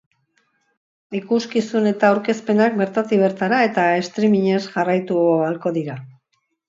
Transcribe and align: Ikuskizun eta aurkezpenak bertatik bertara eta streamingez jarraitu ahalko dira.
Ikuskizun 1.17 1.89
eta 1.91 2.09
aurkezpenak 2.13 2.79
bertatik 2.79 3.21
bertara 3.25 3.59
eta 3.67 3.85
streamingez 4.09 4.63
jarraitu 4.73 5.19
ahalko 5.37 5.75
dira. 5.77 5.99